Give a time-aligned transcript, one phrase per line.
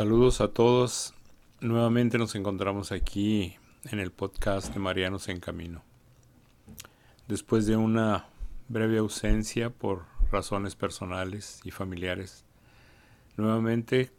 [0.00, 1.12] Saludos a todos.
[1.60, 5.82] Nuevamente nos encontramos aquí en el podcast de Marianos en Camino.
[7.28, 8.24] Después de una
[8.68, 12.46] breve ausencia por razones personales y familiares,
[13.36, 14.10] nuevamente,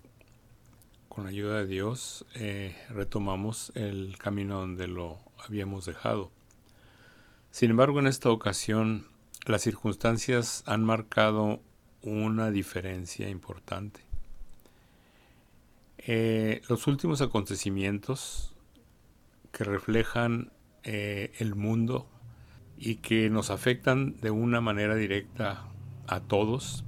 [1.09, 6.29] con la ayuda de Dios, eh, retomamos el camino donde lo habíamos dejado.
[7.49, 9.07] Sin embargo, en esta ocasión,
[9.47, 11.59] las circunstancias han marcado
[12.03, 14.10] una diferencia importante.
[16.07, 18.55] Eh, los últimos acontecimientos
[19.51, 20.51] que reflejan
[20.83, 22.09] eh, el mundo
[22.77, 25.67] y que nos afectan de una manera directa
[26.07, 26.83] a todos,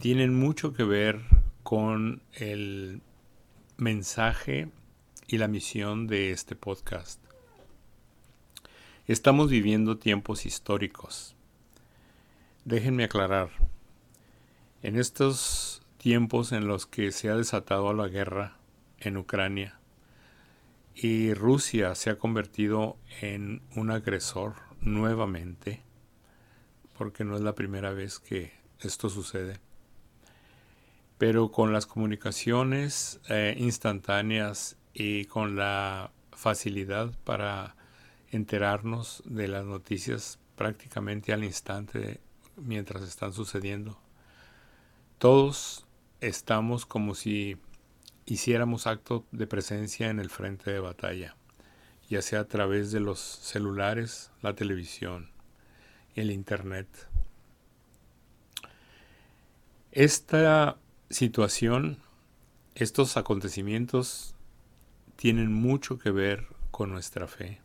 [0.00, 1.20] tienen mucho que ver
[1.62, 3.02] con el
[3.76, 4.68] mensaje
[5.28, 7.22] y la misión de este podcast.
[9.06, 11.36] Estamos viviendo tiempos históricos.
[12.64, 13.50] Déjenme aclarar.
[14.82, 15.77] En estos
[16.08, 18.56] tiempos en los que se ha desatado la guerra
[18.98, 19.78] en Ucrania
[20.94, 25.82] y Rusia se ha convertido en un agresor nuevamente,
[26.96, 29.60] porque no es la primera vez que esto sucede.
[31.18, 37.76] Pero con las comunicaciones eh, instantáneas y con la facilidad para
[38.30, 42.22] enterarnos de las noticias prácticamente al instante
[42.56, 44.00] mientras están sucediendo.
[45.18, 45.84] Todos
[46.20, 47.56] estamos como si
[48.26, 51.36] hiciéramos acto de presencia en el frente de batalla,
[52.08, 55.30] ya sea a través de los celulares, la televisión,
[56.14, 56.88] el Internet.
[59.92, 60.76] Esta
[61.10, 61.98] situación,
[62.74, 64.34] estos acontecimientos
[65.16, 67.60] tienen mucho que ver con nuestra fe.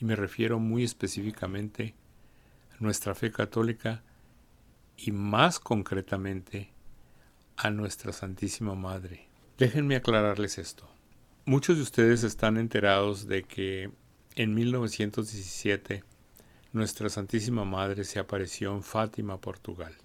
[0.00, 1.94] Y me refiero muy específicamente
[2.72, 4.02] a nuestra fe católica
[4.96, 6.72] y más concretamente
[7.58, 9.26] a nuestra Santísima Madre.
[9.58, 10.88] Déjenme aclararles esto.
[11.44, 13.90] Muchos de ustedes están enterados de que
[14.36, 16.04] en 1917
[16.72, 19.96] nuestra Santísima Madre se apareció en Fátima, Portugal.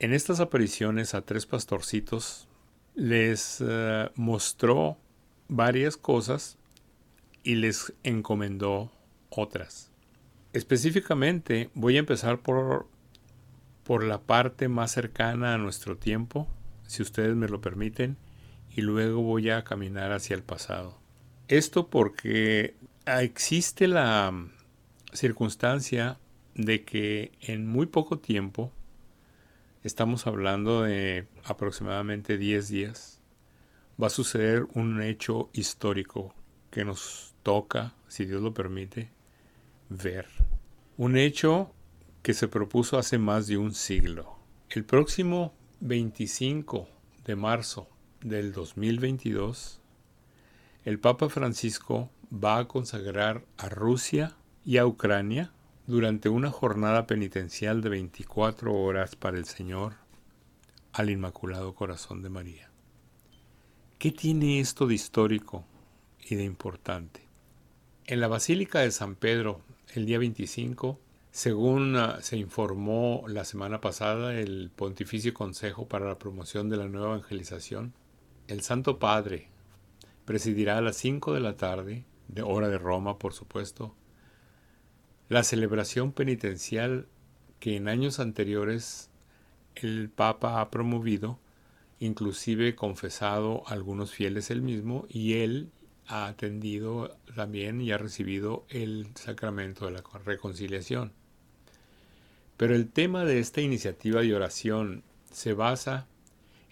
[0.00, 2.48] En estas apariciones a tres pastorcitos
[2.96, 4.98] les eh, mostró
[5.46, 6.58] varias cosas
[7.44, 8.90] y les encomendó
[9.28, 9.92] otras.
[10.52, 12.88] Específicamente voy a empezar por,
[13.84, 16.48] por la parte más cercana a nuestro tiempo,
[16.90, 18.16] si ustedes me lo permiten,
[18.74, 20.98] y luego voy a caminar hacia el pasado.
[21.46, 22.74] Esto porque
[23.06, 24.34] existe la
[25.12, 26.18] circunstancia
[26.56, 28.72] de que en muy poco tiempo,
[29.84, 33.20] estamos hablando de aproximadamente 10 días,
[34.02, 36.34] va a suceder un hecho histórico
[36.72, 39.10] que nos toca, si Dios lo permite,
[39.90, 40.26] ver.
[40.96, 41.72] Un hecho
[42.22, 44.40] que se propuso hace más de un siglo.
[44.68, 46.88] El próximo 25
[47.24, 47.88] de marzo
[48.20, 49.80] del 2022,
[50.84, 55.52] el Papa Francisco va a consagrar a Rusia y a Ucrania
[55.86, 59.94] durante una jornada penitencial de 24 horas para el Señor
[60.92, 62.70] al Inmaculado Corazón de María.
[63.98, 65.64] ¿Qué tiene esto de histórico
[66.28, 67.22] y de importante?
[68.04, 69.62] En la Basílica de San Pedro,
[69.94, 71.00] el día 25,
[71.32, 76.88] según ah, se informó la semana pasada el Pontificio Consejo para la Promoción de la
[76.88, 77.94] Nueva Evangelización,
[78.48, 79.48] el Santo Padre
[80.24, 83.94] presidirá a las 5 de la tarde, de hora de Roma por supuesto,
[85.28, 87.06] la celebración penitencial
[87.60, 89.10] que en años anteriores
[89.76, 91.38] el Papa ha promovido,
[92.00, 95.70] inclusive confesado a algunos fieles él mismo, y él
[96.08, 101.12] ha atendido también y ha recibido el sacramento de la reconciliación.
[102.60, 105.02] Pero el tema de esta iniciativa de oración
[105.32, 106.06] se basa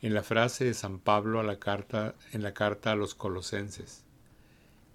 [0.03, 1.47] en la frase de San Pablo en
[2.43, 4.05] la carta a los colosenses,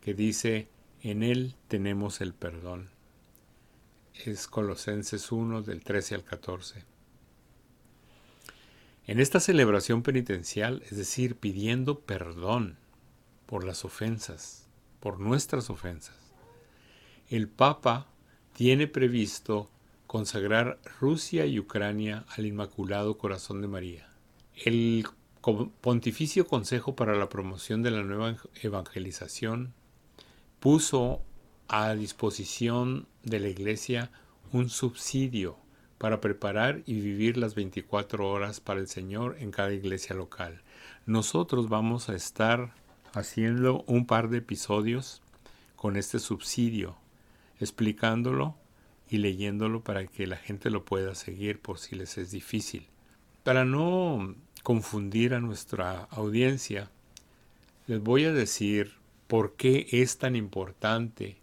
[0.02, 0.68] que dice,
[1.02, 2.92] en Él tenemos el perdón.
[4.24, 6.86] Es Colosenses 1 del 13 al 14.
[9.08, 12.78] En esta celebración penitencial, es decir, pidiendo perdón
[13.48, 14.68] por las ofensas,
[15.00, 16.36] por nuestras ofensas,
[17.30, 18.06] el Papa
[18.54, 19.72] tiene previsto
[20.14, 24.08] consagrar Rusia y Ucrania al Inmaculado Corazón de María.
[24.54, 25.08] El
[25.82, 29.74] Pontificio Consejo para la Promoción de la Nueva Evangelización
[30.60, 31.24] puso
[31.68, 34.12] a disposición de la Iglesia
[34.52, 35.58] un subsidio
[35.98, 40.62] para preparar y vivir las 24 horas para el Señor en cada iglesia local.
[41.08, 42.76] Nosotros vamos a estar
[43.14, 45.24] haciendo un par de episodios
[45.76, 46.98] con este subsidio,
[47.60, 48.58] explicándolo
[49.14, 52.88] y leyéndolo para que la gente lo pueda seguir por si les es difícil.
[53.44, 54.34] Para no
[54.64, 56.90] confundir a nuestra audiencia,
[57.86, 58.94] les voy a decir
[59.28, 61.38] por qué es tan importante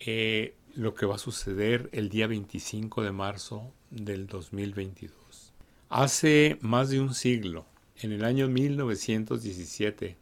[0.00, 5.54] eh, lo que va a suceder el día 25 de marzo del 2022.
[5.88, 7.64] Hace más de un siglo,
[7.96, 10.18] en el año 1917,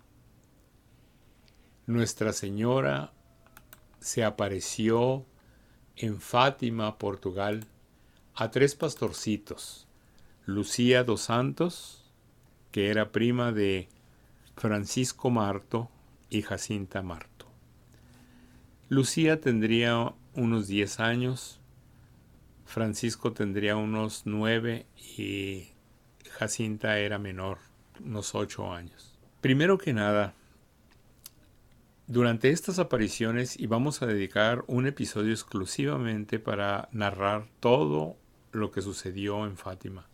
[1.86, 3.12] Nuestra Señora
[3.98, 5.26] se apareció
[6.00, 7.66] en Fátima, Portugal,
[8.34, 9.88] a tres pastorcitos,
[10.46, 12.04] Lucía dos Santos,
[12.70, 13.88] que era prima de
[14.56, 15.90] Francisco Marto
[16.30, 17.46] y Jacinta Marto.
[18.88, 21.60] Lucía tendría unos 10 años,
[22.64, 24.86] Francisco tendría unos 9
[25.16, 25.68] y
[26.30, 27.58] Jacinta era menor,
[28.04, 29.18] unos 8 años.
[29.40, 30.34] Primero que nada,
[32.08, 38.16] durante estas apariciones y vamos a dedicar un episodio exclusivamente para narrar todo
[38.50, 40.06] lo que sucedió en Fátima.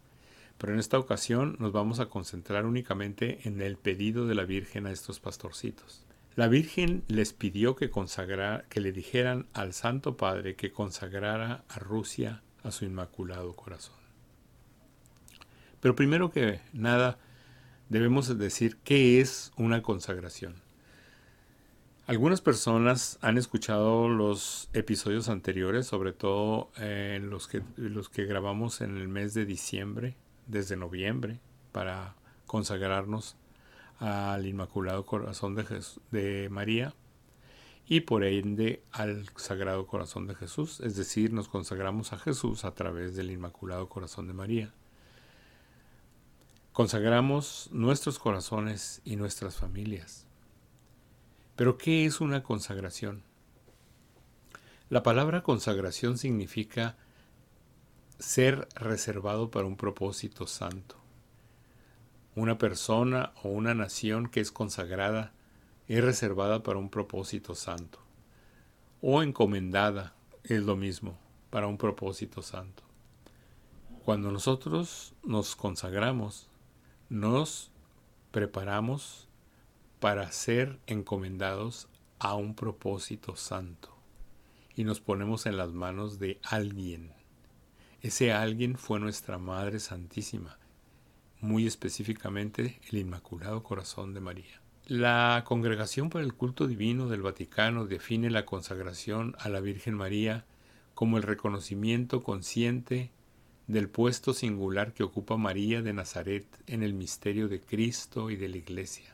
[0.59, 4.87] Pero en esta ocasión nos vamos a concentrar únicamente en el pedido de la Virgen
[4.87, 6.05] a estos pastorcitos.
[6.35, 7.93] La Virgen les pidió que,
[8.69, 13.95] que le dijeran al Santo Padre que consagrara a Rusia a su Inmaculado Corazón.
[15.79, 17.19] Pero primero que nada,
[17.89, 20.65] debemos decir qué es una consagración.
[22.07, 28.83] Algunas personas han escuchado los episodios anteriores, sobre todo eh, los, que, los que grabamos
[28.83, 30.15] en el mes de diciembre,
[30.47, 31.41] desde noviembre,
[31.73, 32.15] para
[32.47, 33.37] consagrarnos
[34.01, 35.65] al Inmaculado Corazón de,
[36.11, 36.93] de María
[37.87, 42.75] y por ende al Sagrado Corazón de Jesús, es decir, nos consagramos a Jesús a
[42.75, 44.75] través del Inmaculado Corazón de María.
[46.75, 50.27] Consagramos nuestros corazones y nuestras familias.
[51.57, 53.23] Pero ¿qué es una consagración?
[54.91, 56.97] La palabra consagración significa
[58.19, 60.97] ser reservado para un propósito santo.
[62.35, 65.33] Una persona o una nación que es consagrada
[65.87, 68.01] es reservada para un propósito santo.
[69.01, 71.17] O encomendada es lo mismo,
[71.51, 72.83] para un propósito santo.
[74.05, 76.49] Cuando nosotros nos consagramos,
[77.09, 77.71] nos
[78.33, 79.24] preparamos
[80.05, 83.97] para ser encomendados a un propósito santo
[84.77, 87.15] y nos ponemos en las manos de alguien.
[88.03, 90.59] Ese alguien fue nuestra Madre Santísima,
[91.41, 94.61] muy específicamente el Inmaculado Corazón de María.
[94.85, 100.45] La Congregación para el Culto Divino del Vaticano define la consagración a la Virgen María
[100.93, 103.11] como el reconocimiento consciente
[103.69, 108.51] del puesto singular que ocupa María de Nazaret en el misterio de Cristo y de
[108.51, 109.14] la Iglesia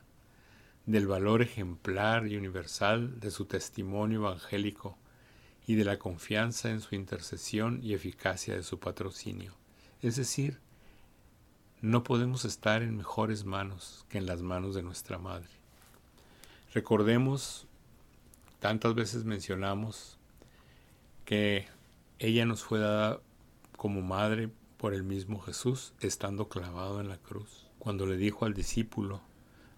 [0.90, 4.98] del valor ejemplar y universal de su testimonio evangélico
[5.66, 9.54] y de la confianza en su intercesión y eficacia de su patrocinio.
[10.02, 10.58] Es decir,
[11.80, 15.48] no podemos estar en mejores manos que en las manos de nuestra Madre.
[16.74, 17.68] Recordemos,
[18.58, 20.18] tantas veces mencionamos,
[21.24, 21.68] que
[22.18, 23.20] ella nos fue dada
[23.76, 28.54] como madre por el mismo Jesús estando clavado en la cruz, cuando le dijo al
[28.54, 29.20] discípulo,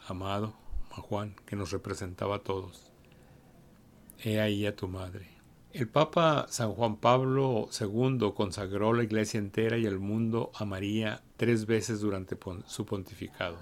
[0.09, 0.62] amado,
[1.01, 2.93] Juan, que nos representaba a todos.
[4.23, 5.29] He ahí a tu madre.
[5.73, 11.23] El Papa San Juan Pablo II consagró la iglesia entera y el mundo a María
[11.39, 13.59] tres veces durante su pontificado.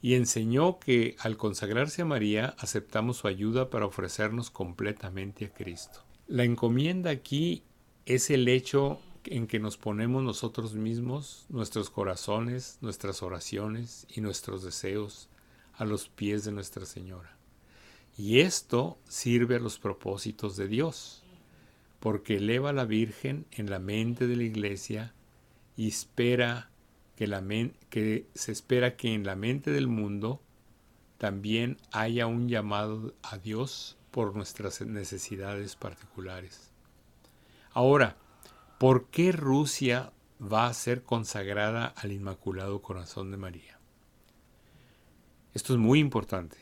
[0.00, 6.02] Y enseñó que al consagrarse a María aceptamos su ayuda para ofrecernos completamente a Cristo.
[6.26, 7.62] La encomienda aquí
[8.04, 14.64] es el hecho en que nos ponemos nosotros mismos, nuestros corazones, nuestras oraciones y nuestros
[14.64, 15.28] deseos
[15.82, 17.36] a los pies de Nuestra Señora.
[18.16, 21.24] Y esto sirve a los propósitos de Dios,
[21.98, 25.12] porque eleva a la Virgen en la mente de la Iglesia
[25.76, 26.70] y espera
[27.16, 27.42] que, la
[27.90, 30.40] que se espera que en la mente del mundo
[31.18, 36.70] también haya un llamado a Dios por nuestras necesidades particulares.
[37.72, 38.16] Ahora,
[38.78, 43.71] ¿por qué Rusia va a ser consagrada al Inmaculado Corazón de María?
[45.54, 46.56] Esto es muy importante.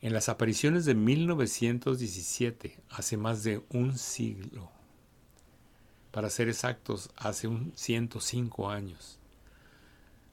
[0.00, 4.70] En las apariciones de 1917, hace más de un siglo,
[6.10, 9.18] para ser exactos, hace un 105 años,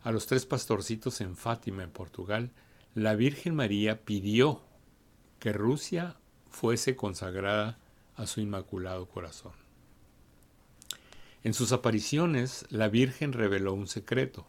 [0.04, 2.52] a los tres pastorcitos en Fátima, en Portugal,
[2.94, 4.62] la Virgen María pidió
[5.40, 6.18] que Rusia
[6.50, 7.80] fuese consagrada
[8.16, 9.54] a su Inmaculado Corazón.
[11.44, 14.46] En sus apariciones, la Virgen reveló un secreto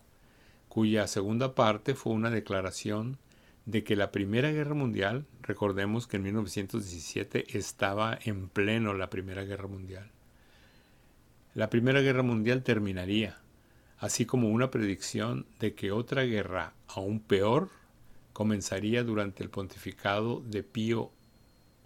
[0.77, 3.17] cuya segunda parte fue una declaración
[3.65, 9.45] de que la Primera Guerra Mundial, recordemos que en 1917 estaba en pleno la Primera
[9.45, 10.11] Guerra Mundial,
[11.55, 13.39] la Primera Guerra Mundial terminaría
[14.01, 17.71] así como una predicción de que otra guerra aún peor
[18.35, 21.11] comenzaría durante el pontificado de Pío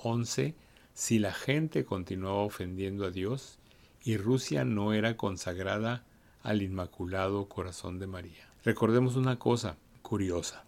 [0.03, 0.57] XI
[0.95, 3.61] si la gente continuaba ofendiendo a Dios
[4.03, 6.03] y Rusia no era consagrada
[6.43, 8.50] al Inmaculado Corazón de María.
[8.65, 10.65] Recordemos una cosa curiosa.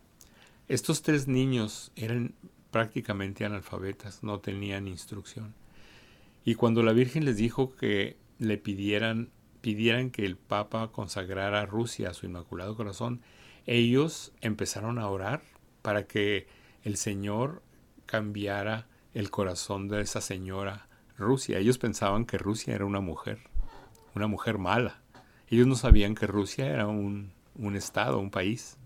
[0.69, 2.35] Estos tres niños eran
[2.71, 5.55] prácticamente analfabetas, no tenían instrucción.
[6.45, 9.31] Y cuando la Virgen les dijo que le pidieran,
[9.61, 13.21] pidieran que el Papa consagrara a Rusia a su Inmaculado Corazón,
[13.67, 15.43] ellos empezaron a orar
[15.83, 16.47] para que
[16.85, 17.63] el Señor
[18.07, 21.59] cambiara el corazón de esa señora Rusia.
[21.59, 23.39] Ellos pensaban que Rusia era una mujer,
[24.15, 25.03] una mujer mala.
[25.49, 28.77] Ellos no sabían que Rusia era un, un estado, un país.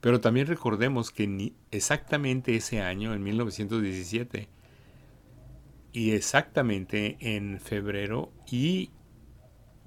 [0.00, 4.48] Pero también recordemos que exactamente ese año, en 1917,
[5.92, 8.90] y exactamente en febrero y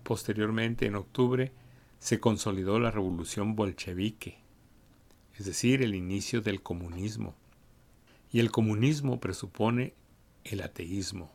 [0.04, 1.52] posteriormente en octubre,
[2.00, 4.40] se consolidó la revolución bolchevique,
[5.38, 7.36] es decir, el inicio del comunismo.
[8.32, 9.94] Y el comunismo presupone
[10.44, 11.32] el ateísmo.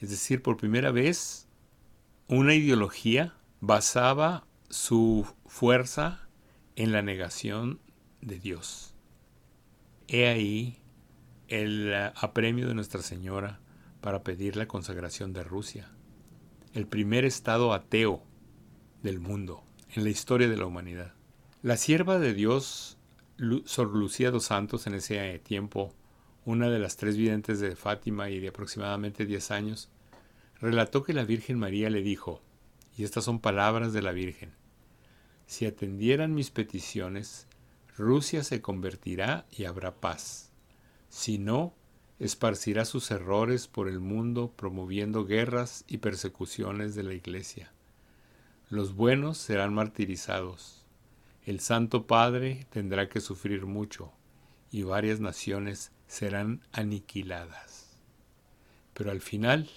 [0.00, 1.48] Es decir, por primera vez,
[2.28, 6.26] una ideología basaba su fuerza
[6.74, 7.78] en la negación
[8.20, 8.92] de Dios.
[10.08, 10.82] He ahí
[11.46, 13.60] el apremio de Nuestra Señora
[14.00, 15.92] para pedir la consagración de Rusia,
[16.72, 18.24] el primer estado ateo
[19.04, 19.62] del mundo
[19.94, 21.14] en la historia de la humanidad.
[21.62, 22.98] La sierva de Dios,
[23.66, 25.94] Sor Lucía dos Santos, en ese tiempo,
[26.44, 29.88] una de las tres videntes de Fátima y de aproximadamente 10 años,
[30.60, 32.42] relató que la Virgen María le dijo,
[32.98, 34.52] y estas son palabras de la Virgen,
[35.46, 37.46] si atendieran mis peticiones,
[37.96, 40.50] Rusia se convertirá y habrá paz.
[41.08, 41.74] Si no,
[42.18, 47.72] esparcirá sus errores por el mundo promoviendo guerras y persecuciones de la Iglesia.
[48.70, 50.84] Los buenos serán martirizados.
[51.44, 54.12] El Santo Padre tendrá que sufrir mucho
[54.70, 57.96] y varias naciones serán aniquiladas.
[58.94, 59.68] Pero al final,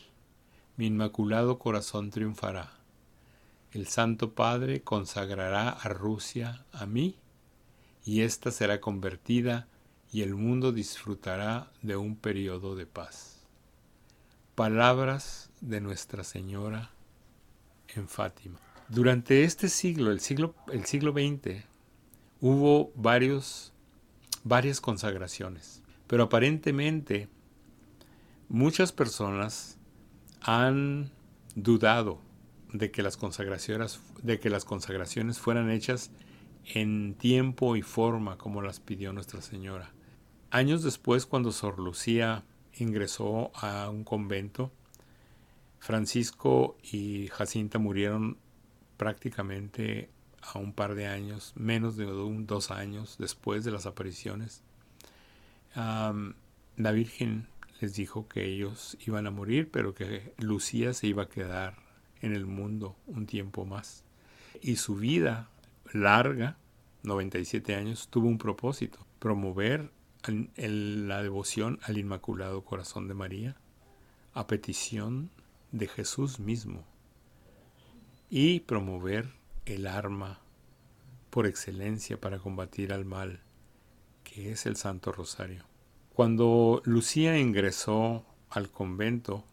[0.77, 2.76] mi inmaculado corazón triunfará.
[3.71, 7.17] El Santo Padre consagrará a Rusia a mí,
[8.05, 9.67] y ésta será convertida
[10.12, 13.45] y el mundo disfrutará de un periodo de paz.
[14.55, 16.91] Palabras de Nuestra Señora
[17.89, 18.59] en Fátima.
[18.88, 21.65] Durante este siglo, el siglo, el siglo XX,
[22.39, 23.74] hubo varios,
[24.45, 27.27] varias consagraciones, pero aparentemente
[28.47, 29.77] muchas personas
[30.39, 31.12] han
[31.55, 32.21] dudado
[32.71, 36.12] de que las consagraciones, de que las consagraciones fueran hechas
[36.65, 39.91] en tiempo y forma como las pidió Nuestra Señora.
[40.51, 42.43] Años después, cuando Sor Lucía
[42.74, 44.71] ingresó a un convento,
[45.79, 48.38] Francisco y Jacinta murieron
[48.97, 50.09] prácticamente
[50.41, 54.63] a un par de años, menos de dos años después de las apariciones.
[55.75, 57.47] la Virgen
[57.79, 61.87] les dijo que ellos iban a morir, pero que Lucía se iba a quedar
[62.21, 64.03] en el mundo un tiempo más.
[64.62, 65.50] Y su vida
[65.93, 66.57] larga,
[67.03, 69.91] 97 años, tuvo un propósito, promover
[70.57, 73.55] la devoción al Inmaculado Corazón de María
[74.33, 75.31] a petición
[75.71, 76.83] de Jesús mismo
[78.29, 79.33] y promover
[79.65, 80.39] el arma
[81.29, 83.41] por excelencia para combatir al mal,
[84.24, 85.65] que es el Santo Rosario.
[86.13, 89.43] Cuando Lucía ingresó al convento,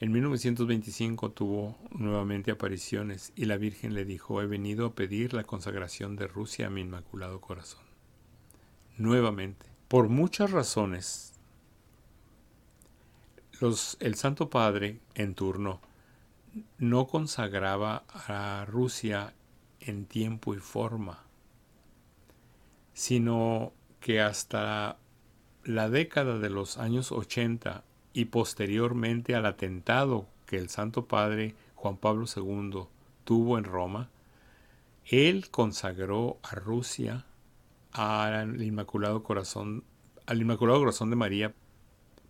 [0.00, 5.44] en 1925 tuvo nuevamente apariciones y la Virgen le dijo, he venido a pedir la
[5.44, 7.84] consagración de Rusia a mi Inmaculado Corazón.
[8.96, 11.34] Nuevamente, por muchas razones,
[13.60, 15.82] los, el Santo Padre en turno
[16.78, 19.34] no consagraba a Rusia
[19.80, 21.24] en tiempo y forma,
[22.94, 24.96] sino que hasta
[25.62, 31.96] la década de los años 80 y posteriormente al atentado que el Santo Padre Juan
[31.96, 32.84] Pablo II
[33.24, 34.10] tuvo en Roma,
[35.06, 37.24] él consagró a Rusia
[37.92, 39.84] al Inmaculado Corazón,
[40.26, 41.54] al Inmaculado Corazón de María,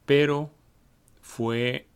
[0.06, 0.50] pero
[1.20, 1.87] fue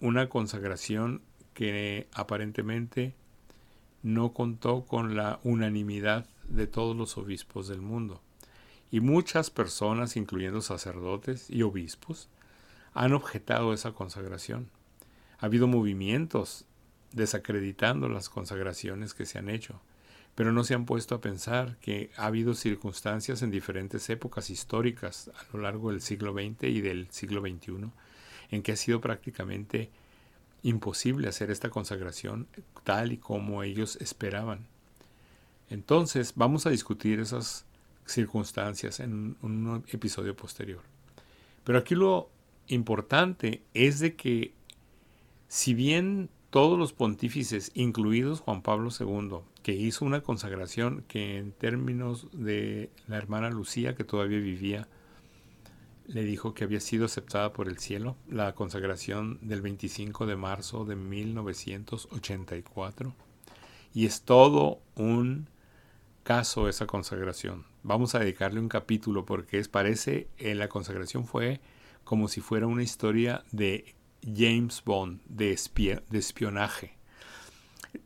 [0.00, 1.22] una consagración
[1.54, 3.14] que aparentemente
[4.02, 8.20] no contó con la unanimidad de todos los obispos del mundo.
[8.90, 12.28] Y muchas personas, incluyendo sacerdotes y obispos,
[12.94, 14.70] han objetado esa consagración.
[15.38, 16.64] Ha habido movimientos
[17.12, 19.80] desacreditando las consagraciones que se han hecho,
[20.34, 25.30] pero no se han puesto a pensar que ha habido circunstancias en diferentes épocas históricas
[25.34, 27.90] a lo largo del siglo XX y del siglo XXI
[28.50, 29.90] en que ha sido prácticamente
[30.62, 32.48] imposible hacer esta consagración
[32.84, 34.66] tal y como ellos esperaban.
[35.70, 37.64] Entonces vamos a discutir esas
[38.06, 40.82] circunstancias en un episodio posterior.
[41.64, 42.30] Pero aquí lo
[42.68, 44.52] importante es de que
[45.48, 51.52] si bien todos los pontífices, incluidos Juan Pablo II, que hizo una consagración que en
[51.52, 54.88] términos de la hermana Lucía, que todavía vivía,
[56.06, 60.84] le dijo que había sido aceptada por el cielo, la consagración del 25 de marzo
[60.84, 63.14] de 1984.
[63.94, 65.48] Y es todo un
[66.22, 67.64] caso esa consagración.
[67.82, 71.60] Vamos a dedicarle un capítulo porque es, parece, eh, la consagración fue
[72.04, 75.58] como si fuera una historia de James Bond, de,
[76.10, 76.96] de espionaje.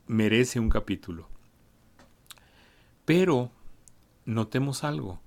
[0.07, 1.29] Merece un capítulo.
[3.05, 3.51] Pero
[4.25, 5.21] notemos algo.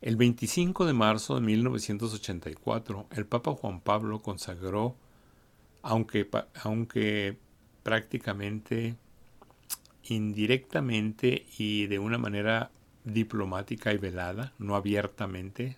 [0.00, 4.96] El 25 de marzo de 1984, el Papa Juan Pablo consagró,
[5.82, 6.28] aunque,
[6.62, 7.36] aunque
[7.82, 8.96] prácticamente
[10.04, 12.70] indirectamente y de una manera
[13.04, 15.76] diplomática y velada, no abiertamente,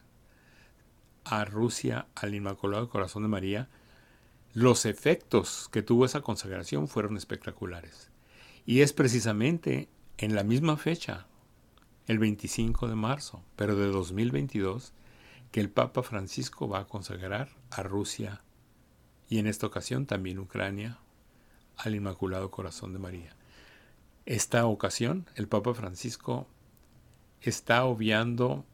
[1.25, 3.69] a Rusia al Inmaculado Corazón de María,
[4.55, 8.11] los efectos que tuvo esa consagración fueron espectaculares.
[8.67, 9.89] Y es precisamente
[10.19, 11.27] en la misma fecha,
[12.07, 14.93] el 25 de marzo, pero de 2022,
[15.51, 18.43] que el Papa Francisco va a consagrar a Rusia
[19.29, 20.99] y en esta ocasión también Ucrania
[21.77, 23.35] al Inmaculado Corazón de María.
[24.27, 26.47] Esta ocasión, el Papa Francisco
[27.41, 28.65] está obviando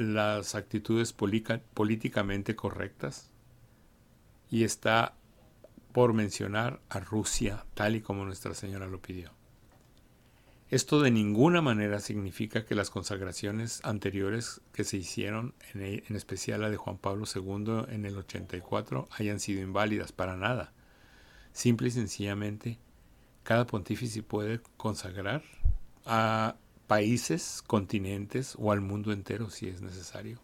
[0.00, 3.30] las actitudes políticamente correctas
[4.50, 5.14] y está
[5.92, 9.32] por mencionar a Rusia tal y como Nuestra Señora lo pidió.
[10.70, 16.70] Esto de ninguna manera significa que las consagraciones anteriores que se hicieron, en, especial la
[16.70, 20.72] de Juan Pablo II en el 84, hayan sido inválidas para nada.
[21.52, 22.78] Simple y sencillamente,
[23.42, 25.42] cada pontífice puede consagrar
[26.06, 26.56] a
[26.90, 30.40] países, continentes o al mundo entero si es necesario,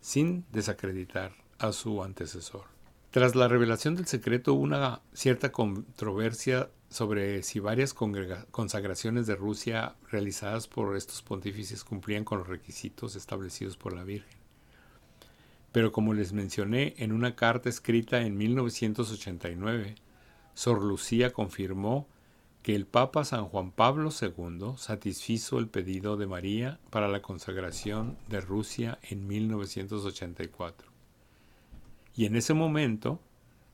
[0.00, 2.64] sin desacreditar a su antecesor.
[3.12, 9.94] Tras la revelación del secreto hubo una cierta controversia sobre si varias consagraciones de Rusia
[10.10, 14.40] realizadas por estos pontífices cumplían con los requisitos establecidos por la Virgen.
[15.70, 19.94] Pero como les mencioné en una carta escrita en 1989,
[20.54, 22.08] Sor Lucía confirmó
[22.64, 28.16] que el Papa San Juan Pablo II satisfizo el pedido de María para la consagración
[28.30, 30.90] de Rusia en 1984.
[32.16, 33.20] Y en ese momento,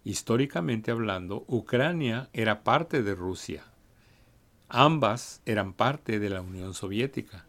[0.02, 3.62] históricamente hablando, Ucrania era parte de Rusia.
[4.68, 7.46] Ambas eran parte de la Unión Soviética.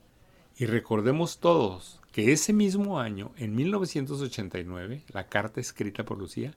[0.58, 6.54] Y recordemos todos que ese mismo año, en 1989, la carta escrita por Lucía,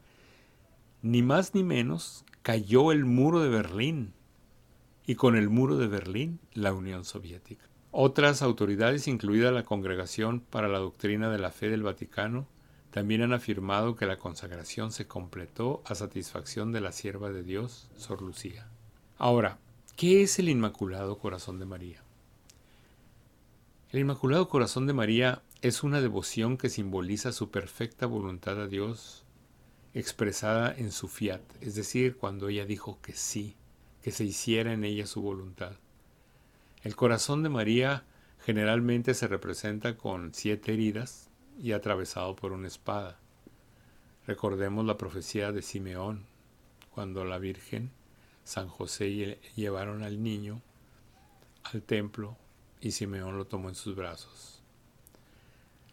[1.01, 4.12] ni más ni menos cayó el muro de Berlín.
[5.07, 7.64] Y con el muro de Berlín, la Unión Soviética.
[7.90, 12.49] Otras autoridades, incluida la Congregación para la Doctrina de la Fe del Vaticano,
[12.90, 17.90] también han afirmado que la consagración se completó a satisfacción de la sierva de Dios,
[17.97, 18.69] Sor Lucía.
[19.19, 19.59] Ahora,
[19.97, 22.03] ¿qué es el Inmaculado Corazón de María?
[23.90, 29.25] El Inmaculado Corazón de María es una devoción que simboliza su perfecta voluntad a Dios
[29.93, 33.57] expresada en su fiat, es decir, cuando ella dijo que sí,
[34.05, 35.73] que se hiciera en ella su voluntad.
[36.83, 38.05] El corazón de María
[38.45, 43.19] generalmente se representa con siete heridas, y atravesado por una espada.
[44.27, 46.25] Recordemos la profecía de Simeón,
[46.90, 47.90] cuando la Virgen,
[48.45, 50.61] San José llevaron al niño
[51.64, 52.37] al templo
[52.81, 54.61] y Simeón lo tomó en sus brazos.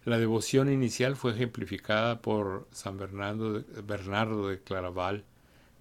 [0.04, 5.24] La devoción inicial fue ejemplificada por San Bernardo de, Bernardo de Claraval,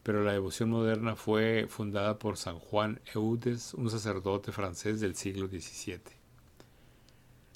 [0.03, 5.49] pero la devoción moderna fue fundada por San Juan Eudes, un sacerdote francés del siglo
[5.49, 6.01] XVII.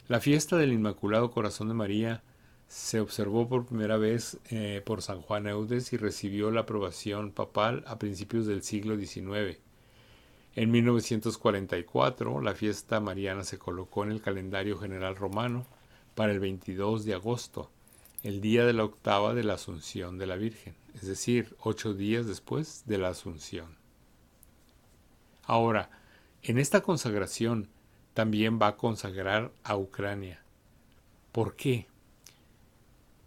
[0.08, 2.22] La fiesta del Inmaculado Corazón de María
[2.68, 7.84] se observó por primera vez eh, por San Juan Eudes y recibió la aprobación papal
[7.86, 9.58] a principios del siglo XIX.
[10.56, 15.66] En 1944, la fiesta mariana se colocó en el calendario general romano
[16.14, 17.70] para el 22 de agosto,
[18.24, 22.26] el día de la octava de la Asunción de la Virgen, es decir, ocho días
[22.26, 23.76] después de la Asunción.
[25.42, 25.90] Ahora,
[26.42, 27.68] en esta consagración
[28.14, 30.42] también va a consagrar a Ucrania.
[31.32, 31.86] ¿Por qué?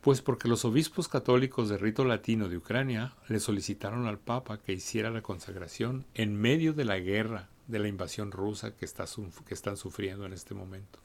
[0.01, 4.73] Pues porque los obispos católicos de rito latino de Ucrania le solicitaron al Papa que
[4.73, 9.05] hiciera la consagración en medio de la guerra de la invasión rusa que, está,
[9.45, 10.99] que están sufriendo en este momento.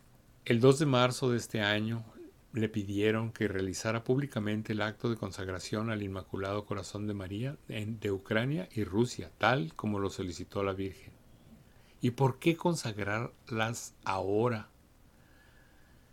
[0.47, 2.05] El 2 de marzo de este año,
[2.53, 8.11] le pidieron que realizara públicamente el acto de consagración al Inmaculado Corazón de María de
[8.11, 11.13] Ucrania y Rusia, tal como lo solicitó la Virgen.
[12.03, 14.69] ¿Y por qué consagrarlas ahora?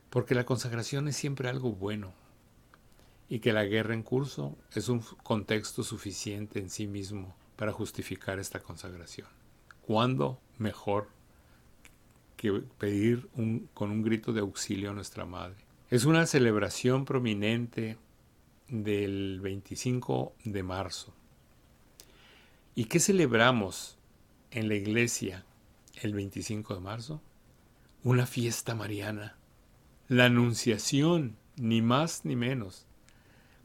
[0.09, 2.13] Porque la consagración es siempre algo bueno
[3.27, 8.39] y que la guerra en curso es un contexto suficiente en sí mismo para justificar
[8.39, 9.27] esta consagración.
[9.81, 11.09] ¿Cuándo mejor
[12.37, 13.27] que pedir
[13.73, 15.68] con un grito de auxilio a nuestra Madre?
[15.89, 17.97] Es una celebración prominente
[18.67, 21.15] del 25 de marzo.
[22.75, 23.97] ¿Y qué celebramos
[24.51, 25.45] en la iglesia
[25.95, 27.23] el 25 de marzo?
[28.03, 29.35] Una fiesta mariana.
[30.07, 32.85] La Anunciación, ni más ni menos.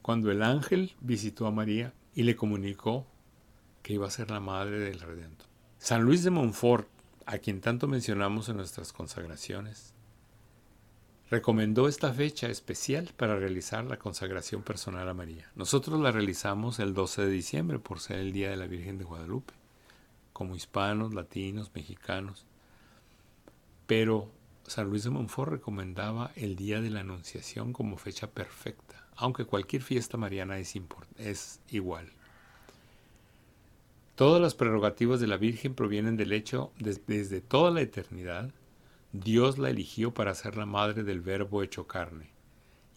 [0.00, 3.06] Cuando el ángel visitó a María y le comunicó
[3.82, 5.46] que iba a ser la madre del Redentor.
[5.76, 6.88] San Luis de Montfort,
[7.26, 9.93] a quien tanto mencionamos en nuestras consagraciones,
[11.34, 15.50] recomendó esta fecha especial para realizar la consagración personal a María.
[15.56, 19.04] Nosotros la realizamos el 12 de diciembre por ser el Día de la Virgen de
[19.04, 19.52] Guadalupe,
[20.32, 22.46] como hispanos, latinos, mexicanos.
[23.88, 24.30] Pero
[24.64, 29.82] San Luis de Montfort recomendaba el Día de la Anunciación como fecha perfecta, aunque cualquier
[29.82, 30.76] fiesta mariana es,
[31.18, 32.12] es igual.
[34.14, 38.52] Todas las prerrogativas de la Virgen provienen del hecho de, desde toda la eternidad
[39.14, 42.30] Dios la eligió para ser la madre del Verbo hecho carne,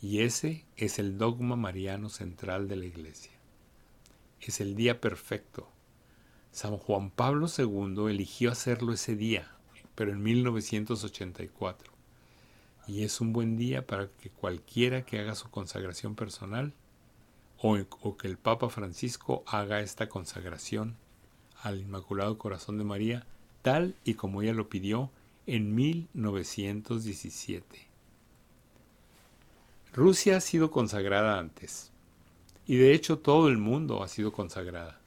[0.01, 3.33] y ese es el dogma mariano central de la Iglesia.
[4.41, 5.69] Es el día perfecto.
[6.51, 9.51] San Juan Pablo II eligió hacerlo ese día,
[9.93, 11.93] pero en 1984.
[12.87, 16.73] Y es un buen día para que cualquiera que haga su consagración personal
[17.59, 20.95] o, o que el Papa Francisco haga esta consagración
[21.61, 23.27] al Inmaculado Corazón de María,
[23.61, 25.11] tal y como ella lo pidió
[25.47, 27.87] en 1917.
[29.93, 31.91] Rusia ha sido consagrada antes,
[32.67, 34.99] y de hecho todo el mundo ha sido consagrada.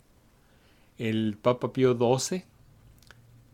[0.98, 2.44] El Papa Pío XII,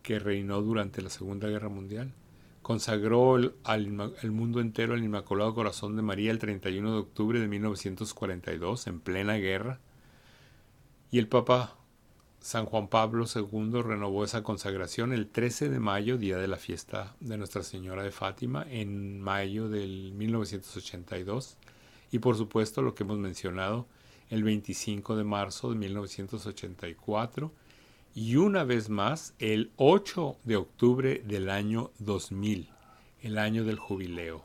[0.03, 2.15] que reinó durante la Segunda Guerra Mundial,
[2.63, 8.87] consagró al, mundo entero al Inmaculado Corazón de María el 31 de octubre de 1942,
[8.87, 9.81] en plena guerra,
[11.11, 11.77] y el Papa
[12.41, 17.17] San Juan Pablo II renovó esa consagración el 13 de mayo, día de la fiesta
[17.21, 21.57] de Nuestra Señora de Fátima, en mayo del 1982.
[22.13, 23.87] Y por supuesto lo que hemos mencionado,
[24.31, 27.53] el 25 de marzo de 1984.
[28.15, 32.71] Y una vez más, el 8 de octubre del año 2000,
[33.23, 34.45] el año del jubileo.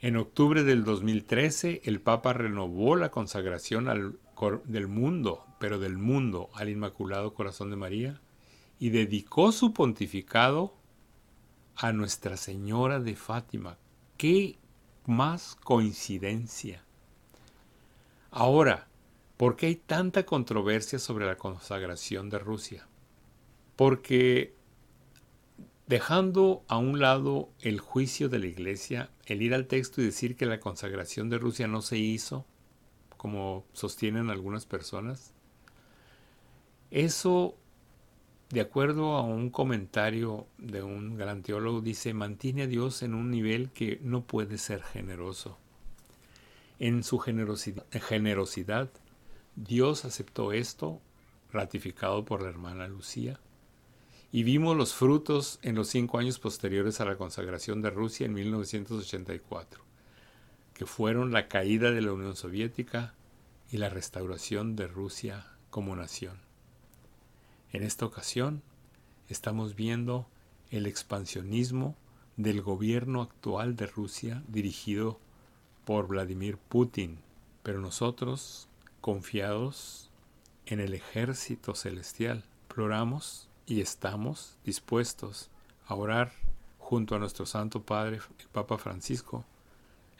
[0.00, 4.18] En octubre del 2013, el Papa renovó la consagración al
[4.64, 8.20] del mundo, pero del mundo, al Inmaculado Corazón de María,
[8.78, 10.74] y dedicó su pontificado
[11.76, 13.76] a Nuestra Señora de Fátima.
[14.16, 14.58] ¡Qué
[15.06, 16.84] más coincidencia!
[18.30, 18.88] Ahora,
[19.36, 22.86] ¿por qué hay tanta controversia sobre la consagración de Rusia?
[23.76, 24.54] Porque
[25.86, 30.36] dejando a un lado el juicio de la Iglesia, el ir al texto y decir
[30.36, 32.46] que la consagración de Rusia no se hizo,
[33.20, 35.34] como sostienen algunas personas.
[36.90, 37.54] Eso,
[38.48, 43.30] de acuerdo a un comentario de un gran teólogo, dice, mantiene a Dios en un
[43.30, 45.58] nivel que no puede ser generoso.
[46.78, 48.88] En su generosidad, generosidad
[49.54, 50.98] Dios aceptó esto,
[51.52, 53.38] ratificado por la hermana Lucía,
[54.32, 58.32] y vimos los frutos en los cinco años posteriores a la consagración de Rusia en
[58.32, 59.89] 1984
[60.80, 63.12] que fueron la caída de la Unión Soviética
[63.70, 66.38] y la restauración de Rusia como nación.
[67.70, 68.62] En esta ocasión
[69.28, 70.26] estamos viendo
[70.70, 71.96] el expansionismo
[72.38, 75.20] del gobierno actual de Rusia dirigido
[75.84, 77.18] por Vladimir Putin,
[77.62, 78.66] pero nosotros,
[79.02, 80.08] confiados
[80.64, 82.42] en el ejército celestial,
[82.74, 85.50] ploramos y estamos dispuestos
[85.84, 86.32] a orar
[86.78, 89.44] junto a nuestro Santo Padre, el Papa Francisco,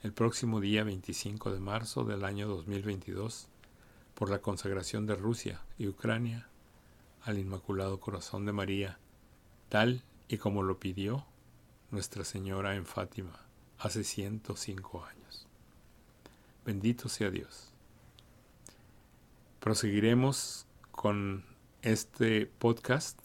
[0.02, 3.48] el próximo día 25 de marzo del año 2022
[4.14, 6.48] por la consagración de Rusia y Ucrania
[7.22, 8.98] al Inmaculado Corazón de María,
[9.68, 11.26] tal y como lo pidió
[11.90, 13.40] Nuestra Señora en Fátima
[13.78, 15.46] hace 105 años.
[16.64, 17.70] Bendito sea Dios.
[19.58, 21.44] Proseguiremos con
[21.82, 23.18] este podcast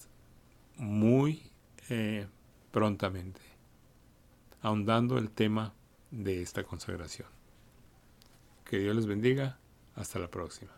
[0.75, 1.51] muy
[1.87, 2.27] eh,
[2.71, 3.39] prontamente,
[4.61, 5.73] ahondando el tema
[6.11, 7.27] de esta consagración.
[8.63, 9.59] Que Dios les bendiga.
[9.95, 10.74] Hasta la próxima.